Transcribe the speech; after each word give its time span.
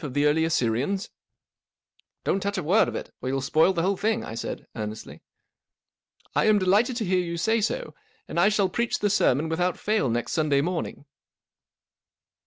of 0.03 0.15
the. 0.15 0.25
early 0.25 0.43
Assyrians?";" 0.45 1.11
Don't 2.23 2.39
touch 2.41 2.57
a 2.57 2.63
word 2.63 2.87
of 2.87 2.95
it, 2.95 3.11
or 3.21 3.29
you'll 3.29 3.39
spoil 3.39 3.71
the 3.71 3.83
whole 3.83 3.97
thing," 3.97 4.23
I 4.25 4.33
said, 4.33 4.65
earnestly. 4.73 5.21
'i" 6.35 6.41
I 6.41 6.45
am 6.45 6.57
delighted 6.57 6.95
to 6.97 7.05
hear 7.05 7.19
you 7.19 7.37
say 7.37 7.61
so/ 7.61 7.93
and 8.27 8.39
I 8.39 8.49
shall 8.49 8.67
preach 8.67 8.97
the 8.97 9.11
sermon 9.11 9.47
without 9.47 9.77
fail 9.77 10.09
next 10.09 10.31
Sunday 10.31 10.61
morning." 10.61 11.05